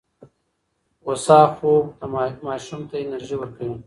[1.05, 1.83] هوسا خوب
[2.47, 3.75] ماشوم ته انرژي ورکوي.